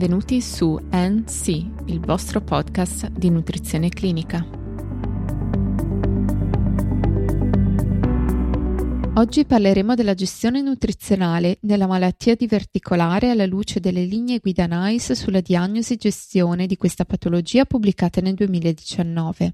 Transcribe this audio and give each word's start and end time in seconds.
benvenuti 0.00 0.40
su 0.40 0.80
NC, 0.90 1.48
il 1.88 2.00
vostro 2.00 2.40
podcast 2.40 3.10
di 3.10 3.28
nutrizione 3.28 3.90
clinica. 3.90 4.42
Oggi 9.16 9.44
parleremo 9.44 9.94
della 9.94 10.14
gestione 10.14 10.62
nutrizionale 10.62 11.58
nella 11.64 11.86
malattia 11.86 12.34
diverticolare 12.34 13.28
alla 13.28 13.44
luce 13.44 13.78
delle 13.78 14.04
linee 14.04 14.38
guida 14.38 14.64
NICE 14.64 15.14
sulla 15.14 15.42
diagnosi 15.42 15.92
e 15.92 15.96
gestione 15.96 16.66
di 16.66 16.78
questa 16.78 17.04
patologia 17.04 17.66
pubblicate 17.66 18.22
nel 18.22 18.32
2019 18.32 19.52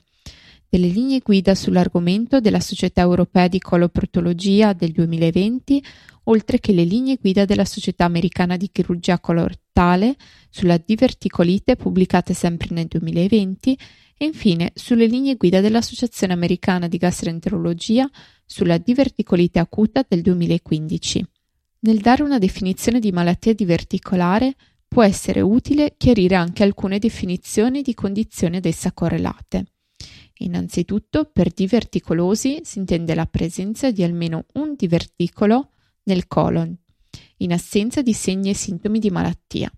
delle 0.68 0.88
linee 0.88 1.20
guida 1.20 1.54
sull'argomento 1.54 2.40
della 2.40 2.60
Società 2.60 3.00
Europea 3.00 3.48
di 3.48 3.58
Coloprotologia 3.58 4.72
del 4.72 4.92
2020, 4.92 5.82
oltre 6.24 6.58
che 6.58 6.72
le 6.72 6.84
linee 6.84 7.18
guida 7.20 7.44
della 7.44 7.64
Società 7.64 8.04
Americana 8.04 8.56
di 8.56 8.70
Chirurgia 8.72 9.18
Colorettale 9.20 10.16
sulla 10.50 10.78
diverticolite 10.78 11.76
pubblicate 11.76 12.34
sempre 12.34 12.68
nel 12.70 12.86
2020 12.86 13.78
e 14.18 14.24
infine 14.24 14.72
sulle 14.74 15.06
linee 15.06 15.36
guida 15.36 15.60
dell'Associazione 15.60 16.32
Americana 16.32 16.88
di 16.88 16.96
Gastroenterologia 16.96 18.08
sulla 18.44 18.78
diverticolite 18.78 19.58
acuta 19.58 20.04
del 20.06 20.22
2015. 20.22 21.24
Nel 21.80 21.98
dare 21.98 22.22
una 22.22 22.38
definizione 22.38 22.98
di 22.98 23.12
malattia 23.12 23.52
diverticolare 23.52 24.54
può 24.88 25.02
essere 25.02 25.40
utile 25.40 25.94
chiarire 25.96 26.34
anche 26.34 26.62
alcune 26.62 26.98
definizioni 26.98 27.82
di 27.82 27.94
condizioni 27.94 28.56
ad 28.56 28.64
essa 28.64 28.92
correlate. 28.92 29.75
Innanzitutto, 30.38 31.30
per 31.32 31.52
diverticolosi 31.52 32.60
si 32.62 32.78
intende 32.78 33.14
la 33.14 33.26
presenza 33.26 33.90
di 33.90 34.02
almeno 34.02 34.46
un 34.54 34.74
diverticolo 34.76 35.70
nel 36.04 36.26
colon, 36.26 36.76
in 37.38 37.52
assenza 37.52 38.02
di 38.02 38.12
segni 38.12 38.50
e 38.50 38.54
sintomi 38.54 38.98
di 38.98 39.10
malattia. 39.10 39.70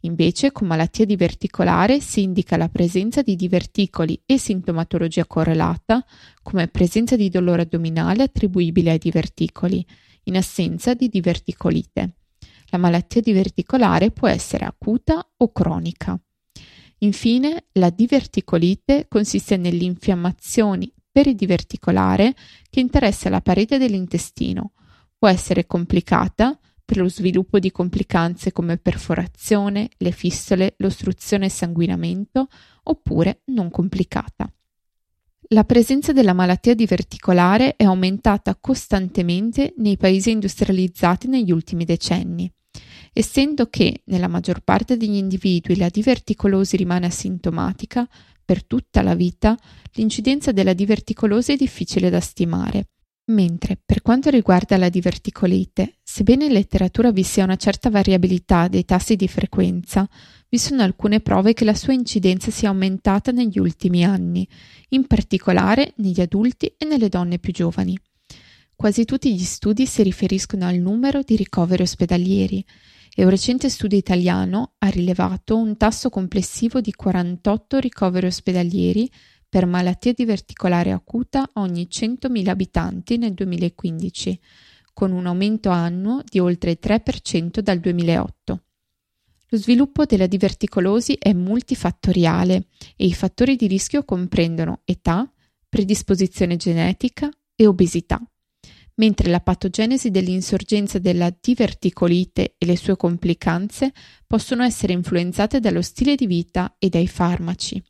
Invece, 0.00 0.52
con 0.52 0.68
malattia 0.68 1.04
diverticolare 1.04 2.00
si 2.00 2.22
indica 2.22 2.56
la 2.56 2.68
presenza 2.68 3.22
di 3.22 3.34
diverticoli 3.34 4.22
e 4.24 4.38
sintomatologia 4.38 5.26
correlata, 5.26 6.04
come 6.42 6.68
presenza 6.68 7.16
di 7.16 7.28
dolore 7.28 7.62
addominale 7.62 8.22
attribuibile 8.22 8.92
ai 8.92 8.98
diverticoli, 8.98 9.84
in 10.24 10.36
assenza 10.36 10.94
di 10.94 11.08
diverticolite. 11.08 12.18
La 12.66 12.78
malattia 12.78 13.20
diverticolare 13.20 14.12
può 14.12 14.28
essere 14.28 14.64
acuta 14.64 15.28
o 15.36 15.50
cronica. 15.50 16.20
Infine, 16.98 17.66
la 17.72 17.90
diverticolite 17.90 19.06
consiste 19.08 19.56
nell'infiammazione 19.56 20.90
peridiverticolare 21.10 22.34
che 22.68 22.80
interessa 22.80 23.28
la 23.28 23.40
parete 23.40 23.78
dell'intestino. 23.78 24.72
Può 25.18 25.28
essere 25.28 25.66
complicata 25.66 26.58
per 26.84 26.98
lo 26.98 27.08
sviluppo 27.08 27.58
di 27.58 27.72
complicanze 27.72 28.52
come 28.52 28.78
perforazione, 28.78 29.88
le 29.96 30.10
fistole, 30.12 30.74
l'ostruzione 30.78 31.46
e 31.46 31.50
sanguinamento, 31.50 32.48
oppure 32.84 33.42
non 33.46 33.70
complicata. 33.70 34.50
La 35.50 35.64
presenza 35.64 36.12
della 36.12 36.32
malattia 36.32 36.74
diverticolare 36.74 37.76
è 37.76 37.84
aumentata 37.84 38.56
costantemente 38.56 39.74
nei 39.78 39.96
paesi 39.96 40.30
industrializzati 40.30 41.28
negli 41.28 41.50
ultimi 41.50 41.84
decenni. 41.84 42.50
Essendo 43.18 43.70
che 43.70 44.02
nella 44.08 44.28
maggior 44.28 44.60
parte 44.60 44.98
degli 44.98 45.14
individui 45.14 45.78
la 45.78 45.88
diverticolosi 45.88 46.76
rimane 46.76 47.06
asintomatica 47.06 48.06
per 48.44 48.62
tutta 48.62 49.00
la 49.00 49.14
vita, 49.14 49.56
l'incidenza 49.92 50.52
della 50.52 50.74
diverticolosi 50.74 51.52
è 51.52 51.56
difficile 51.56 52.10
da 52.10 52.20
stimare. 52.20 52.88
Mentre 53.28 53.80
per 53.82 54.02
quanto 54.02 54.28
riguarda 54.28 54.76
la 54.76 54.90
diverticolite, 54.90 55.94
sebbene 56.02 56.44
in 56.44 56.52
letteratura 56.52 57.10
vi 57.10 57.22
sia 57.22 57.44
una 57.44 57.56
certa 57.56 57.88
variabilità 57.88 58.68
dei 58.68 58.84
tassi 58.84 59.16
di 59.16 59.28
frequenza, 59.28 60.06
vi 60.50 60.58
sono 60.58 60.82
alcune 60.82 61.20
prove 61.20 61.54
che 61.54 61.64
la 61.64 61.74
sua 61.74 61.94
incidenza 61.94 62.50
sia 62.50 62.68
aumentata 62.68 63.32
negli 63.32 63.58
ultimi 63.58 64.04
anni, 64.04 64.46
in 64.90 65.06
particolare 65.06 65.94
negli 65.96 66.20
adulti 66.20 66.66
e 66.76 66.84
nelle 66.84 67.08
donne 67.08 67.38
più 67.38 67.54
giovani. 67.54 67.98
Quasi 68.74 69.06
tutti 69.06 69.34
gli 69.34 69.42
studi 69.42 69.86
si 69.86 70.02
riferiscono 70.02 70.66
al 70.66 70.76
numero 70.76 71.22
di 71.22 71.34
ricoveri 71.34 71.82
ospedalieri 71.82 72.62
e 73.18 73.24
un 73.24 73.30
recente 73.30 73.70
studio 73.70 73.96
italiano 73.96 74.74
ha 74.76 74.88
rilevato 74.88 75.56
un 75.56 75.78
tasso 75.78 76.10
complessivo 76.10 76.82
di 76.82 76.92
48 76.92 77.78
ricoveri 77.78 78.26
ospedalieri 78.26 79.10
per 79.48 79.64
malattia 79.64 80.12
diverticolare 80.12 80.92
acuta 80.92 81.48
ogni 81.54 81.88
100.000 81.90 82.48
abitanti 82.48 83.16
nel 83.16 83.32
2015, 83.32 84.38
con 84.92 85.12
un 85.12 85.24
aumento 85.24 85.70
annuo 85.70 86.20
di 86.28 86.38
oltre 86.38 86.72
il 86.72 86.78
3% 86.78 87.60
dal 87.60 87.78
2008. 87.80 88.62
Lo 89.48 89.58
sviluppo 89.58 90.04
della 90.04 90.26
diverticolosi 90.26 91.14
è 91.18 91.32
multifattoriale 91.32 92.66
e 92.96 93.06
i 93.06 93.14
fattori 93.14 93.56
di 93.56 93.66
rischio 93.66 94.04
comprendono 94.04 94.82
età, 94.84 95.26
predisposizione 95.66 96.56
genetica 96.56 97.30
e 97.54 97.66
obesità 97.66 98.20
mentre 98.96 99.30
la 99.30 99.40
patogenesi 99.40 100.10
dell'insorgenza 100.10 100.98
della 100.98 101.34
diverticolite 101.38 102.54
e 102.58 102.66
le 102.66 102.76
sue 102.76 102.96
complicanze 102.96 103.92
possono 104.26 104.62
essere 104.62 104.92
influenzate 104.92 105.60
dallo 105.60 105.82
stile 105.82 106.14
di 106.14 106.26
vita 106.26 106.76
e 106.78 106.88
dai 106.88 107.06
farmaci. 107.06 107.82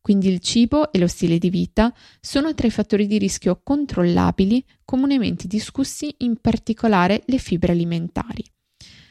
Quindi 0.00 0.28
il 0.28 0.40
cibo 0.40 0.92
e 0.92 0.98
lo 0.98 1.06
stile 1.06 1.38
di 1.38 1.48
vita 1.48 1.90
sono 2.20 2.52
tra 2.52 2.66
i 2.66 2.70
fattori 2.70 3.06
di 3.06 3.16
rischio 3.16 3.60
controllabili 3.62 4.62
comunemente 4.84 5.46
discussi 5.46 6.14
in 6.18 6.36
particolare 6.40 7.22
le 7.26 7.38
fibre 7.38 7.72
alimentari. 7.72 8.44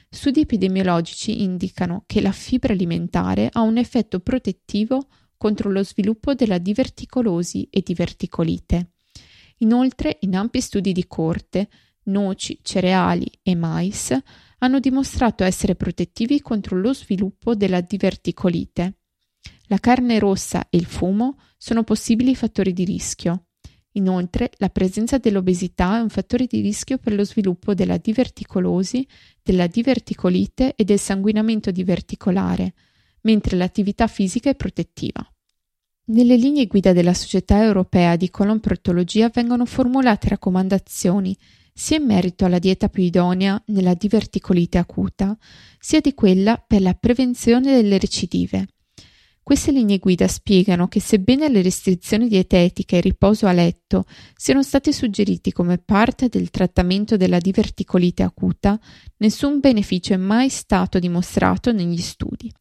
Studi 0.07 0.41
epidemiologici 0.41 1.41
indicano 1.41 2.03
che 2.05 2.21
la 2.21 2.31
fibra 2.31 2.73
alimentare 2.73 3.49
ha 3.51 3.61
un 3.61 3.77
effetto 3.77 4.19
protettivo 4.19 5.07
contro 5.35 5.71
lo 5.71 5.83
sviluppo 5.83 6.35
della 6.35 6.59
diverticolosi 6.59 7.67
e 7.71 7.81
diverticolite. 7.83 8.92
Inoltre, 9.63 10.17
in 10.21 10.35
ampi 10.35 10.59
studi 10.59 10.91
di 10.91 11.07
corte, 11.07 11.69
noci, 12.03 12.59
cereali 12.61 13.29
e 13.41 13.55
mais 13.55 14.15
hanno 14.59 14.79
dimostrato 14.79 15.45
essere 15.45 15.75
protettivi 15.75 16.41
contro 16.41 16.77
lo 16.77 16.93
sviluppo 16.93 17.55
della 17.55 17.79
diverticolite. 17.79 18.99
La 19.67 19.77
carne 19.77 20.19
rossa 20.19 20.67
e 20.69 20.77
il 20.77 20.85
fumo 20.85 21.37
sono 21.57 21.83
possibili 21.83 22.35
fattori 22.35 22.73
di 22.73 22.83
rischio. 22.83 23.45
Inoltre, 23.93 24.51
la 24.57 24.69
presenza 24.69 25.17
dell'obesità 25.17 25.97
è 25.97 26.01
un 26.01 26.09
fattore 26.09 26.45
di 26.45 26.59
rischio 26.59 26.97
per 26.97 27.13
lo 27.13 27.23
sviluppo 27.23 27.73
della 27.73 27.97
diverticolosi, 27.97 29.07
della 29.41 29.67
diverticolite 29.67 30.75
e 30.75 30.83
del 30.83 30.99
sanguinamento 30.99 31.71
diverticolare, 31.71 32.73
mentre 33.21 33.55
l'attività 33.55 34.07
fisica 34.07 34.49
è 34.49 34.55
protettiva. 34.55 35.25
Nelle 36.05 36.35
linee 36.35 36.67
guida 36.67 36.91
della 36.91 37.13
Società 37.13 37.63
Europea 37.63 38.17
di 38.17 38.29
Colonprotologia 38.29 39.29
vengono 39.29 39.65
formulate 39.65 40.27
raccomandazioni 40.27 41.33
sia 41.73 41.95
in 41.95 42.05
merito 42.05 42.43
alla 42.43 42.59
dieta 42.59 42.89
più 42.89 43.03
idonea 43.03 43.61
nella 43.67 43.93
diverticolite 43.93 44.77
acuta, 44.77 45.37
sia 45.79 46.01
di 46.01 46.13
quella 46.13 46.57
per 46.57 46.81
la 46.81 46.93
prevenzione 46.93 47.73
delle 47.75 47.97
recidive. 47.97 48.67
Queste 49.41 49.71
linee 49.71 49.99
guida 49.99 50.27
spiegano 50.27 50.89
che 50.89 50.99
sebbene 50.99 51.47
le 51.47 51.61
restrizioni 51.61 52.27
dietetiche 52.27 52.95
e 52.95 52.97
il 52.97 53.03
riposo 53.03 53.47
a 53.47 53.53
letto 53.53 54.03
siano 54.35 54.61
stati 54.61 54.91
suggeriti 54.91 55.53
come 55.53 55.77
parte 55.77 56.27
del 56.27 56.49
trattamento 56.49 57.15
della 57.15 57.39
diverticolite 57.39 58.23
acuta, 58.23 58.77
nessun 59.19 59.61
beneficio 59.61 60.13
è 60.13 60.17
mai 60.17 60.49
stato 60.49 60.99
dimostrato 60.99 61.71
negli 61.71 61.97
studi. 61.97 62.51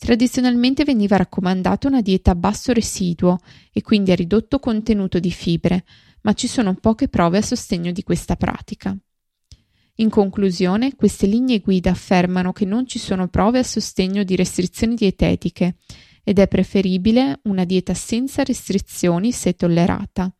Tradizionalmente 0.00 0.82
veniva 0.82 1.18
raccomandata 1.18 1.86
una 1.86 2.00
dieta 2.00 2.30
a 2.30 2.34
basso 2.34 2.72
residuo 2.72 3.38
e 3.70 3.82
quindi 3.82 4.10
a 4.12 4.14
ridotto 4.14 4.58
contenuto 4.58 5.18
di 5.18 5.30
fibre, 5.30 5.84
ma 6.22 6.32
ci 6.32 6.48
sono 6.48 6.74
poche 6.74 7.08
prove 7.08 7.36
a 7.36 7.42
sostegno 7.42 7.92
di 7.92 8.02
questa 8.02 8.34
pratica. 8.34 8.96
In 9.96 10.08
conclusione, 10.08 10.96
queste 10.96 11.26
linee 11.26 11.60
guida 11.60 11.90
affermano 11.90 12.52
che 12.52 12.64
non 12.64 12.86
ci 12.86 12.98
sono 12.98 13.28
prove 13.28 13.58
a 13.58 13.62
sostegno 13.62 14.24
di 14.24 14.36
restrizioni 14.36 14.94
dietetiche 14.94 15.76
ed 16.24 16.38
è 16.38 16.48
preferibile 16.48 17.40
una 17.42 17.66
dieta 17.66 17.92
senza 17.92 18.42
restrizioni 18.42 19.32
se 19.32 19.52
tollerata. 19.52 20.34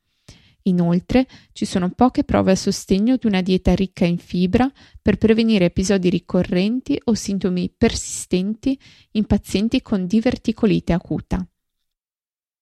Inoltre, 0.65 1.27
ci 1.53 1.65
sono 1.65 1.91
poche 1.91 2.25
prove 2.25 2.53
a 2.53 2.57
sostegno 2.57 3.17
di 3.17 3.27
una 3.27 3.41
dieta 3.41 3.75
ricca 3.75 4.05
in 4.05 4.19
fibra 4.19 4.71
per 5.01 5.17
prevenire 5.17 5.67
episodi 5.67 6.11
ricorrenti 6.11 7.01
o 7.05 7.15
sintomi 7.15 7.73
persistenti 7.77 8.79
in 9.12 9.25
pazienti 9.25 9.81
con 9.81 10.07
diverticolite 10.07 10.93
acuta. 10.93 11.47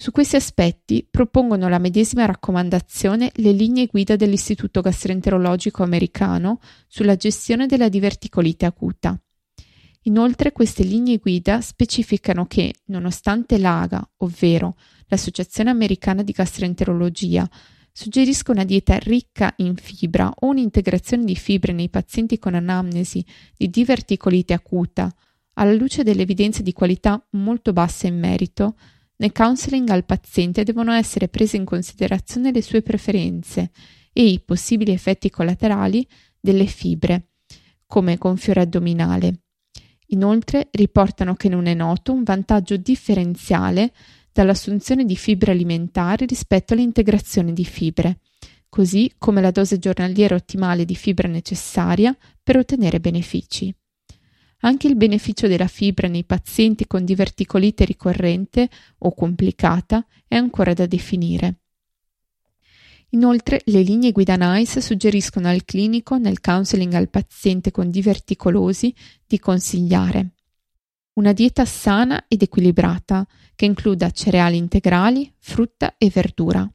Su 0.00 0.12
questi 0.12 0.36
aspetti 0.36 1.04
propongono 1.10 1.68
la 1.68 1.78
medesima 1.78 2.24
raccomandazione 2.24 3.32
le 3.34 3.50
linee 3.50 3.86
guida 3.86 4.14
dell'Istituto 4.14 4.80
gastroenterologico 4.80 5.82
americano 5.82 6.60
sulla 6.86 7.16
gestione 7.16 7.66
della 7.66 7.88
diverticolite 7.88 8.64
acuta. 8.64 9.20
Inoltre 10.02 10.52
queste 10.52 10.84
linee 10.84 11.18
guida 11.18 11.60
specificano 11.60 12.46
che, 12.46 12.76
nonostante 12.86 13.58
l'AGA, 13.58 14.08
ovvero 14.18 14.76
l'Associazione 15.08 15.70
Americana 15.70 16.22
di 16.22 16.30
Gastroenterologia, 16.30 17.50
Suggerisco 18.00 18.52
una 18.52 18.62
dieta 18.62 18.96
ricca 18.98 19.52
in 19.56 19.74
fibra 19.74 20.32
o 20.32 20.46
un'integrazione 20.46 21.24
di 21.24 21.34
fibre 21.34 21.72
nei 21.72 21.88
pazienti 21.88 22.38
con 22.38 22.54
anamnesi 22.54 23.26
di 23.56 23.68
diverticolite 23.68 24.52
acuta 24.52 25.12
Alla 25.54 25.72
luce 25.72 26.04
delle 26.04 26.22
evidenze 26.22 26.62
di 26.62 26.72
qualità 26.72 27.20
molto 27.30 27.72
basse 27.72 28.06
in 28.06 28.16
merito, 28.16 28.76
nel 29.16 29.32
counseling 29.32 29.88
al 29.88 30.04
paziente 30.04 30.62
devono 30.62 30.92
essere 30.92 31.26
prese 31.26 31.56
in 31.56 31.64
considerazione 31.64 32.52
le 32.52 32.62
sue 32.62 32.82
preferenze 32.82 33.72
e 34.12 34.28
i 34.28 34.40
possibili 34.44 34.92
effetti 34.92 35.28
collaterali 35.28 36.06
delle 36.38 36.66
fibre, 36.66 37.30
come 37.84 38.14
gonfiore 38.14 38.60
addominale. 38.60 39.40
Inoltre 40.10 40.68
riportano 40.70 41.34
che 41.34 41.48
non 41.48 41.66
è 41.66 41.74
noto 41.74 42.12
un 42.12 42.22
vantaggio 42.22 42.76
differenziale 42.76 43.92
dall'assunzione 44.38 45.04
di 45.04 45.16
fibre 45.16 45.50
alimentari 45.50 46.24
rispetto 46.24 46.72
all'integrazione 46.72 47.52
di 47.52 47.64
fibre, 47.64 48.20
così 48.68 49.10
come 49.18 49.40
la 49.40 49.50
dose 49.50 49.80
giornaliera 49.80 50.36
ottimale 50.36 50.84
di 50.84 50.94
fibra 50.94 51.26
necessaria 51.26 52.16
per 52.40 52.56
ottenere 52.56 53.00
benefici. 53.00 53.74
Anche 54.60 54.86
il 54.86 54.94
beneficio 54.94 55.48
della 55.48 55.66
fibra 55.66 56.06
nei 56.06 56.22
pazienti 56.22 56.86
con 56.86 57.04
diverticolite 57.04 57.84
ricorrente 57.84 58.68
o 58.98 59.12
complicata 59.12 60.06
è 60.28 60.36
ancora 60.36 60.72
da 60.72 60.86
definire. 60.86 61.62
Inoltre, 63.10 63.62
le 63.64 63.82
linee 63.82 64.12
guida 64.12 64.36
NICE 64.36 64.80
suggeriscono 64.80 65.48
al 65.48 65.64
clinico, 65.64 66.16
nel 66.16 66.40
counseling 66.40 66.92
al 66.92 67.08
paziente 67.08 67.72
con 67.72 67.90
diverticolosi, 67.90 68.94
di 69.26 69.40
consigliare 69.40 70.34
una 71.18 71.32
dieta 71.32 71.64
sana 71.64 72.24
ed 72.28 72.42
equilibrata 72.42 73.26
che 73.54 73.64
includa 73.64 74.10
cereali 74.10 74.56
integrali, 74.56 75.32
frutta 75.38 75.94
e 75.98 76.10
verdura 76.10 76.70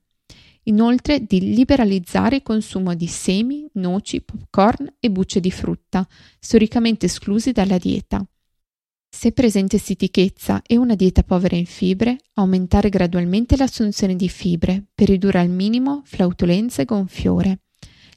Inoltre 0.65 1.25
di 1.25 1.53
liberalizzare 1.53 2.37
il 2.37 2.41
consumo 2.41 2.93
di 2.93 3.07
semi, 3.07 3.67
noci, 3.73 4.21
popcorn 4.21 4.95
e 4.99 5.09
bucce 5.11 5.41
di 5.41 5.51
frutta, 5.51 6.07
storicamente 6.39 7.07
esclusi 7.07 7.51
dalla 7.51 7.77
dieta. 7.77 8.25
Se 9.09 9.31
presente 9.33 9.77
stitichezza 9.77 10.61
e 10.65 10.77
una 10.77 10.95
dieta 10.95 11.23
povera 11.23 11.57
in 11.57 11.65
fibre, 11.65 12.17
aumentare 12.35 12.89
gradualmente 12.89 13.57
l'assunzione 13.57 14.15
di 14.15 14.29
fibre 14.29 14.85
per 14.93 15.09
ridurre 15.09 15.39
al 15.39 15.49
minimo 15.49 16.01
flautolenza 16.05 16.81
e 16.81 16.85
gonfiore. 16.85 17.59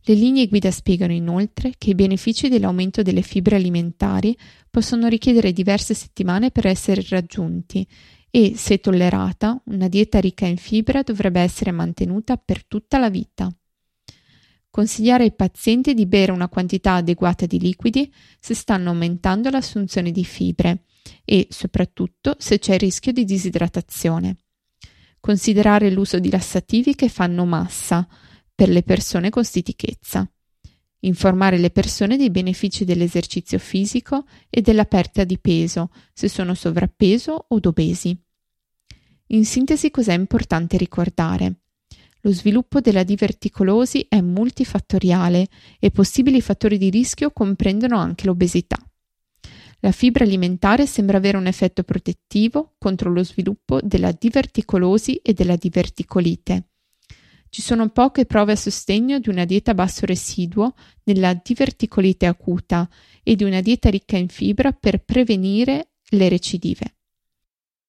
Le 0.08 0.14
linee 0.14 0.46
guida 0.46 0.70
spiegano 0.70 1.12
inoltre 1.12 1.72
che 1.76 1.90
i 1.90 1.96
benefici 1.96 2.48
dell'aumento 2.48 3.02
delle 3.02 3.22
fibre 3.22 3.56
alimentari 3.56 4.38
possono 4.70 5.08
richiedere 5.08 5.52
diverse 5.52 5.94
settimane 5.94 6.52
per 6.52 6.68
essere 6.68 7.04
raggiunti 7.08 7.84
e, 8.30 8.52
se 8.54 8.78
tollerata, 8.78 9.60
una 9.64 9.88
dieta 9.88 10.20
ricca 10.20 10.46
in 10.46 10.58
fibra 10.58 11.02
dovrebbe 11.02 11.40
essere 11.40 11.72
mantenuta 11.72 12.36
per 12.36 12.64
tutta 12.66 12.98
la 12.98 13.10
vita. 13.10 13.52
Consigliare 14.70 15.24
ai 15.24 15.34
pazienti 15.34 15.92
di 15.92 16.06
bere 16.06 16.30
una 16.30 16.48
quantità 16.48 16.94
adeguata 16.94 17.44
di 17.46 17.58
liquidi 17.58 18.12
se 18.38 18.54
stanno 18.54 18.90
aumentando 18.90 19.50
l'assunzione 19.50 20.12
di 20.12 20.24
fibre 20.24 20.84
e, 21.24 21.48
soprattutto, 21.50 22.36
se 22.38 22.60
c'è 22.60 22.74
il 22.74 22.80
rischio 22.80 23.10
di 23.10 23.24
disidratazione. 23.24 24.36
Considerare 25.18 25.90
l'uso 25.90 26.20
di 26.20 26.30
lassativi 26.30 26.94
che 26.94 27.08
fanno 27.08 27.44
massa 27.44 28.06
per 28.56 28.70
le 28.70 28.82
persone 28.82 29.30
con 29.30 29.44
stitichezza. 29.44 30.28
Informare 31.00 31.58
le 31.58 31.70
persone 31.70 32.16
dei 32.16 32.30
benefici 32.30 32.84
dell'esercizio 32.84 33.58
fisico 33.58 34.24
e 34.48 34.62
della 34.62 34.86
perdita 34.86 35.24
di 35.24 35.38
peso 35.38 35.90
se 36.12 36.28
sono 36.28 36.54
sovrappeso 36.54 37.44
o 37.48 37.60
obesi. 37.62 38.18
In 39.28 39.44
sintesi 39.44 39.90
cos'è 39.90 40.14
importante 40.14 40.78
ricordare? 40.78 41.60
Lo 42.22 42.32
sviluppo 42.32 42.80
della 42.80 43.04
diverticolosi 43.04 44.06
è 44.08 44.20
multifattoriale 44.20 45.46
e 45.78 45.90
possibili 45.90 46.40
fattori 46.40 46.78
di 46.78 46.90
rischio 46.90 47.30
comprendono 47.30 47.98
anche 47.98 48.26
l'obesità. 48.26 48.78
La 49.80 49.92
fibra 49.92 50.24
alimentare 50.24 50.86
sembra 50.86 51.18
avere 51.18 51.36
un 51.36 51.46
effetto 51.46 51.82
protettivo 51.82 52.74
contro 52.78 53.12
lo 53.12 53.22
sviluppo 53.22 53.80
della 53.82 54.10
diverticolosi 54.10 55.16
e 55.16 55.34
della 55.34 55.56
diverticolite. 55.56 56.70
Ci 57.56 57.62
sono 57.62 57.88
poche 57.88 58.26
prove 58.26 58.52
a 58.52 58.56
sostegno 58.56 59.18
di 59.18 59.30
una 59.30 59.46
dieta 59.46 59.70
a 59.70 59.74
basso 59.74 60.04
residuo 60.04 60.74
nella 61.04 61.32
diverticolite 61.32 62.26
acuta 62.26 62.86
e 63.22 63.34
di 63.34 63.44
una 63.44 63.62
dieta 63.62 63.88
ricca 63.88 64.18
in 64.18 64.28
fibra 64.28 64.72
per 64.72 65.02
prevenire 65.02 65.92
le 66.10 66.28
recidive. 66.28 66.96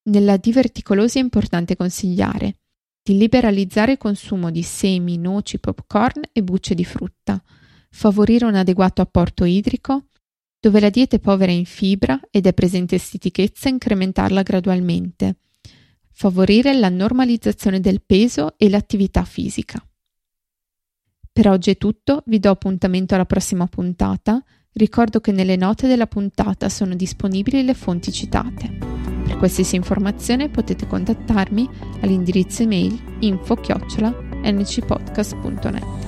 Nella 0.03 0.37
diverticolosi 0.37 1.17
è 1.17 1.21
importante 1.21 1.75
consigliare 1.75 2.59
di 3.03 3.17
liberalizzare 3.17 3.91
il 3.91 3.97
consumo 3.97 4.51
di 4.51 4.63
semi, 4.63 5.17
noci, 5.17 5.59
popcorn 5.59 6.21
e 6.31 6.41
bucce 6.43 6.73
di 6.73 6.85
frutta, 6.85 7.43
favorire 7.89 8.45
un 8.45 8.55
adeguato 8.55 9.01
apporto 9.01 9.43
idrico, 9.43 10.05
dove 10.61 10.79
la 10.79 10.89
dieta 10.89 11.17
è 11.17 11.19
povera 11.19 11.51
in 11.51 11.65
fibra 11.65 12.17
ed 12.31 12.47
è 12.47 12.53
presente 12.53 12.97
stitichezza, 12.97 13.67
incrementarla 13.67 14.43
gradualmente, 14.43 15.39
favorire 16.19 16.73
la 16.73 16.89
normalizzazione 16.89 17.79
del 17.79 18.01
peso 18.03 18.55
e 18.57 18.69
l'attività 18.69 19.23
fisica. 19.23 19.79
Per 21.31 21.47
oggi 21.47 21.69
è 21.69 21.77
tutto, 21.77 22.23
vi 22.25 22.39
do 22.39 22.49
appuntamento 22.49 23.13
alla 23.13 23.25
prossima 23.25 23.67
puntata. 23.67 24.43
Ricordo 24.71 25.19
che 25.19 25.31
nelle 25.31 25.55
note 25.55 25.85
della 25.85 26.07
puntata 26.07 26.69
sono 26.69 26.95
disponibili 26.95 27.63
le 27.63 27.75
fonti 27.75 28.11
citate. 28.11 28.67
Per 29.25 29.37
qualsiasi 29.37 29.75
informazione 29.75 30.49
potete 30.49 30.87
contattarmi 30.87 31.69
all'indirizzo 32.01 32.63
email 32.63 32.99
info-ncpodcast.net. 33.19 36.06